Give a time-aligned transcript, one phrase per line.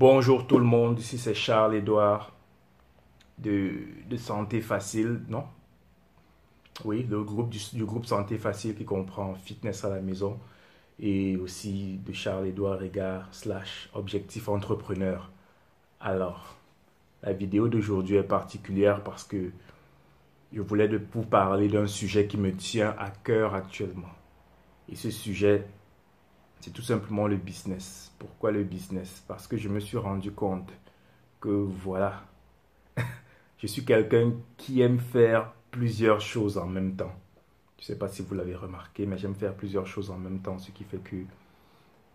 [0.00, 2.32] Bonjour tout le monde, ici c'est Charles Edouard
[3.36, 3.72] de,
[4.08, 5.44] de, Santé Facile, non?
[6.86, 10.38] Oui, le groupe du, groupe Santé Facile qui comprend fitness à la maison
[10.98, 15.30] et aussi de Charles Edouard Régard slash objectif entrepreneur.
[16.00, 16.56] Alors,
[17.22, 19.50] la vidéo d'aujourd'hui est particulière parce que
[20.50, 24.14] je voulais de vous parler d'un sujet qui me tient à cœur actuellement.
[24.90, 25.66] Et ce sujet,
[26.60, 28.12] c'est tout simplement le business.
[28.18, 29.24] Pourquoi le business?
[29.26, 30.70] Parce que je me suis rendu compte
[31.40, 32.22] que voilà,
[33.58, 37.14] je suis quelqu'un qui aime faire plusieurs choses en même temps.
[37.78, 40.40] Je ne sais pas si vous l'avez remarqué, mais j'aime faire plusieurs choses en même
[40.40, 41.16] temps, ce qui fait que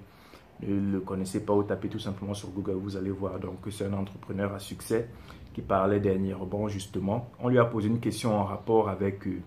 [0.61, 2.73] ne le connaissez pas ou tapez tout simplement sur Google.
[2.73, 5.09] Vous allez voir donc que c'est un entrepreneur à succès
[5.53, 7.29] qui parlait dernièrement justement.
[7.39, 9.41] On lui a posé une question en rapport avec euh,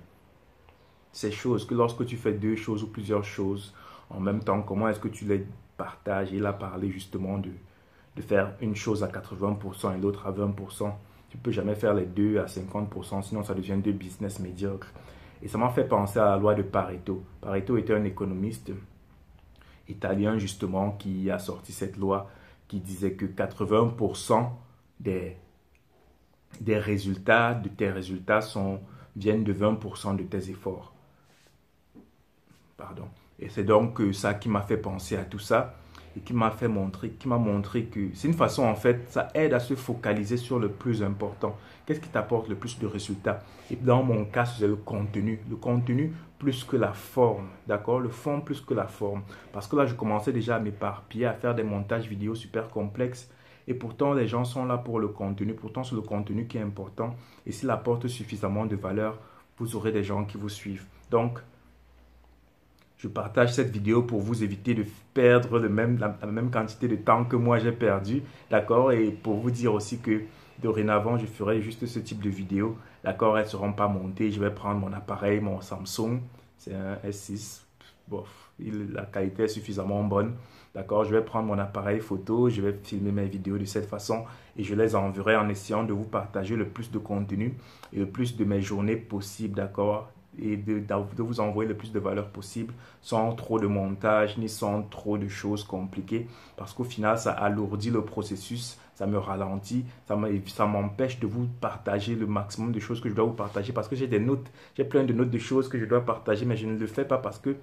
[1.19, 3.75] ces choses, que lorsque tu fais deux choses ou plusieurs choses
[4.09, 5.45] en même temps, comment est-ce que tu les
[5.77, 6.31] partages?
[6.33, 7.51] Il a parlé justement de,
[8.15, 10.93] de faire une chose à 80% et l'autre à 20%.
[11.29, 14.93] Tu peux jamais faire les deux à 50%, sinon ça devient deux business médiocres.
[15.43, 17.25] Et ça m'a fait penser à la loi de Pareto.
[17.41, 18.71] Pareto était un économiste
[19.89, 22.31] italien justement qui a sorti cette loi
[22.69, 24.51] qui disait que 80%
[25.01, 25.37] des,
[26.61, 28.79] des résultats, de tes résultats sont,
[29.17, 30.95] viennent de 20% de tes efforts.
[32.79, 33.09] Pardon.
[33.41, 35.75] Et c'est donc ça qui m'a fait penser à tout ça
[36.17, 39.29] et qui m'a fait montrer, qui m'a montré que c'est une façon en fait, ça
[39.35, 41.57] aide à se focaliser sur le plus important.
[41.85, 43.41] Qu'est-ce qui t'apporte le plus de résultats?
[43.71, 45.41] Et dans mon cas, c'est le contenu.
[45.51, 47.99] Le contenu plus que la forme, d'accord?
[47.99, 49.23] Le fond plus que la forme.
[49.53, 53.29] Parce que là, je commençais déjà à m'éparpiller, à faire des montages vidéo super complexes.
[53.67, 55.55] Et pourtant, les gens sont là pour le contenu.
[55.55, 57.17] Pourtant, c'est le contenu qui est important.
[57.45, 59.19] Et s'il apporte suffisamment de valeur,
[59.59, 60.87] vous aurez des gens qui vous suivent.
[61.11, 61.41] Donc,
[62.99, 67.37] je partage cette vidéo pour vous éviter de perdre la, même quantité de temps que
[67.37, 68.93] moi j'ai perdu, d'accord?
[68.93, 70.23] Et pour vous dire aussi que
[70.61, 73.39] dorénavant, je ferai juste ce type de vidéo, d'accord?
[73.39, 76.21] Elles ne seront pas montées, je vais prendre mon appareil, mon Samsung,
[76.59, 77.63] c'est un S6,
[78.09, 80.35] bof, la qualité est suffisamment bonne,
[80.75, 81.05] d'accord?
[81.05, 84.25] Je vais prendre mon appareil photo, je vais filmer mes vidéos de cette façon
[84.57, 87.55] et je les enverrai en essayant de vous partager le plus de contenu
[87.93, 90.11] et le plus de mes journées possibles, d'accord?
[90.41, 90.83] Et de,
[91.19, 95.29] vous envoyer le plus de valeur possible sans trop de montage ni sans trop de
[95.29, 96.27] choses compliquées.
[96.57, 102.15] Parce qu'au final ça alourdit le processus, ça me ralentit, ça m'empêche de vous partager
[102.15, 104.47] le maximum de choses que je dois vous partager parce que j'ai des notes,
[104.77, 107.05] j'ai plein de notes de choses que je dois partager mais je ne le fais
[107.05, 107.57] pas parce que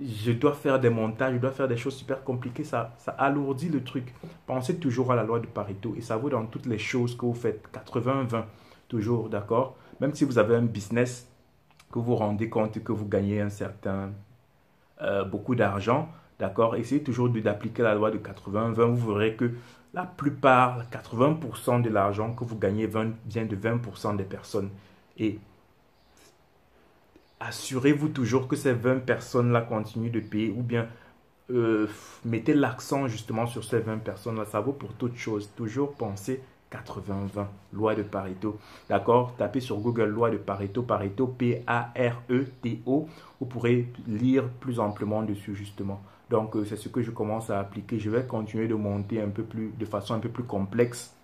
[0.00, 3.68] je dois faire des montages, je dois faire des choses super compliquées, ça, ça alourdit
[3.68, 4.14] le truc.
[4.46, 7.26] Pensez toujours à la loi de Pareto et ça vaut dans toutes les choses que
[7.26, 8.44] vous faites, 80-20,
[8.88, 9.76] toujours, d'accord?
[10.00, 11.27] Même si vous avez un business,
[11.90, 14.12] que vous rendez compte que vous gagnez un certain,
[15.00, 16.08] euh, beaucoup d'argent,
[16.38, 16.76] d'accord?
[16.76, 18.94] Essayez toujours d'appliquer la loi de 80-20.
[18.94, 19.52] Vous verrez que
[19.94, 24.70] la plupart, 80% de l'argent que vous gagnez vient de 20% des personnes.
[25.16, 25.38] Et
[27.40, 30.88] assurez-vous toujours que ces 20 personnes-là continuent de payer ou bien
[31.50, 31.86] euh,
[32.24, 34.44] mettez l'accent justement sur ces 20 personnes-là.
[34.44, 35.50] Ça vaut pour toute chose.
[35.56, 36.42] Toujours penser
[36.72, 38.58] 80-20, loi de Pareto.
[38.88, 39.34] D'accord?
[39.36, 43.08] Tapez sur Google loi de Pareto, Pareto, P-A-R-E-T-O.
[43.40, 46.00] Vous pourrez lire plus amplement dessus justement.
[46.30, 47.98] Donc euh, c'est ce que je commence à appliquer.
[47.98, 51.14] Je vais continuer de monter un peu plus, de façon un peu plus complexe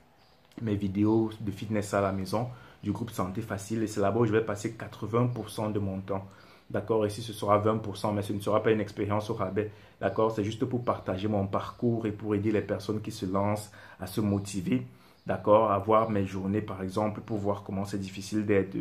[0.62, 2.48] mes vidéos de fitness à la maison
[2.82, 3.82] du groupe Santé Facile.
[3.82, 6.26] Et c'est là-bas où je vais passer 80% de mon temps.
[6.70, 7.06] D'accord?
[7.06, 9.70] Ici, ce sera 20%, mais ce ne sera pas une expérience au rabais.
[10.00, 10.32] D'accord?
[10.32, 13.70] C'est juste pour partager mon parcours et pour aider les personnes qui se lancent
[14.00, 14.86] à se motiver.
[15.26, 18.76] D'accord À voir mes journées, par exemple, pour voir comment c'est difficile d'être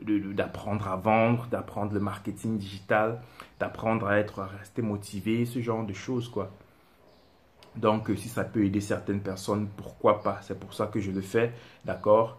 [0.00, 3.20] d'apprendre à vendre, d'apprendre le marketing digital,
[3.58, 6.52] d'apprendre à être, à rester motivé, ce genre de choses, quoi.
[7.74, 10.40] Donc, si ça peut aider certaines personnes, pourquoi pas?
[10.42, 11.52] C'est pour ça que je le fais,
[11.84, 12.38] d'accord?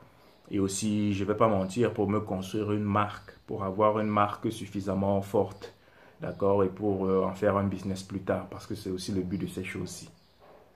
[0.52, 4.08] Et aussi, je ne vais pas mentir, pour me construire une marque, pour avoir une
[4.08, 5.74] marque suffisamment forte,
[6.22, 6.64] d'accord?
[6.64, 9.38] Et pour euh, en faire un business plus tard, parce que c'est aussi le but
[9.38, 10.10] de ces choses-ci.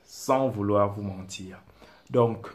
[0.04, 1.58] Sans vouloir vous mentir.
[2.10, 2.48] Donc,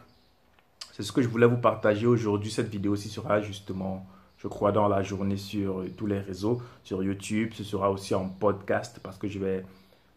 [0.99, 2.51] c'est ce que je voulais vous partager aujourd'hui.
[2.51, 4.05] Cette vidéo aussi sera justement,
[4.37, 7.51] je crois, dans la journée sur tous les réseaux, sur YouTube.
[7.53, 9.65] Ce sera aussi en podcast parce que je vais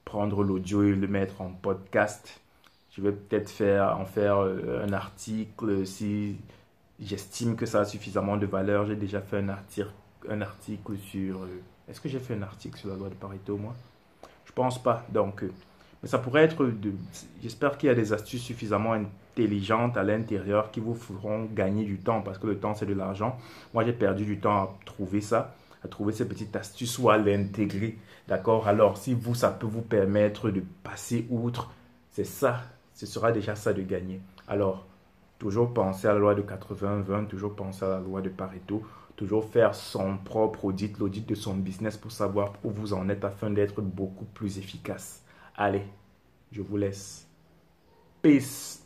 [0.05, 2.41] prendre l'audio et le mettre en podcast.
[2.91, 6.35] Je vais peut-être faire, en faire euh, un article si
[6.99, 8.85] j'estime que ça a suffisamment de valeur.
[8.87, 9.93] J'ai déjà fait un article,
[10.29, 11.45] un article sur...
[11.45, 13.75] Euh, est-ce que j'ai fait un article sur la loi de Pareto, moi?
[14.45, 15.07] Je pense pas.
[15.11, 15.53] Donc, euh,
[16.03, 16.65] mais ça pourrait être...
[16.65, 16.93] De,
[17.43, 21.99] j'espère qu'il y a des astuces suffisamment intelligentes à l'intérieur qui vous feront gagner du
[21.99, 23.39] temps parce que le temps, c'est de l'argent.
[23.75, 25.55] Moi, j'ai perdu du temps à trouver ça
[25.85, 27.99] à trouver ces petites astuces ou à l'intégrer.
[28.29, 28.69] D'accord?
[28.69, 31.71] Alors, si vous, ça peut vous permettre de passer outre,
[32.11, 32.61] c'est ça,
[32.95, 34.21] ce sera déjà ça de gagner.
[34.47, 34.87] Alors,
[35.39, 38.83] toujours penser à la loi de 80-20, toujours penser à la loi de Pareto,
[39.17, 43.25] toujours faire son propre audit, l'audit de son business pour savoir où vous en êtes
[43.25, 45.23] afin d'être beaucoup plus efficace.
[45.65, 45.85] Allez,
[46.51, 47.31] je vous laisse.
[48.21, 48.85] Peace.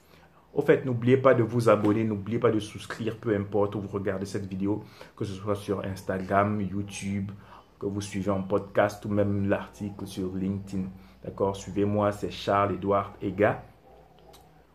[0.52, 3.88] Au fait, n'oubliez pas de vous abonner, n'oubliez pas de souscrire, peu importe où vous
[3.88, 4.84] regardez cette vidéo,
[5.16, 7.32] que ce soit sur Instagram, YouTube,
[7.80, 10.90] que vous suivez en podcast ou même l'article sur LinkedIn.
[11.24, 11.56] D'accord?
[11.56, 13.62] Suivez-moi, c'est Charles-Édouard Ega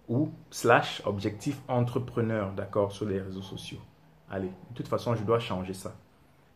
[0.07, 3.77] ou slash objectif entrepreneur, d'accord, sur les réseaux sociaux.
[4.27, 5.93] Allez, de toute façon, je dois changer ça.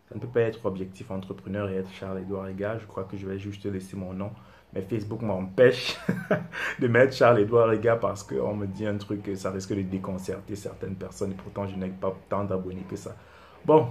[0.10, 2.80] Ça ne peut pas être objectif entrepreneur et être Charles-Édouard Ega.
[2.80, 4.32] Je crois que je vais juste laisser mon nom
[4.76, 5.98] mais Facebook m'empêche
[6.80, 10.56] de mettre Charles-Édouard Riga parce qu'on me dit un truc que ça risque de déconcerter
[10.58, 13.16] certaines personnes et pourtant je n'ai pas tant d'abonnés que ça.
[13.64, 13.88] Bon.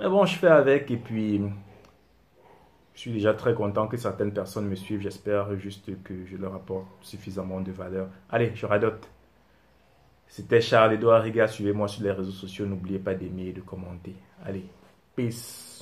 [0.00, 1.42] Mais bon, je fais avec et puis
[2.94, 5.02] je suis déjà très content que certaines personnes me suivent.
[5.02, 8.08] J'espère juste que je leur apporte suffisamment de valeur.
[8.30, 9.06] Allez, je radote.
[10.26, 11.46] C'était Charles-Édouard Riga.
[11.46, 12.64] Suivez-moi sur les réseaux sociaux.
[12.64, 14.16] N'oubliez pas d'aimer et de commenter.
[14.42, 14.64] Allez,
[15.14, 15.75] peace.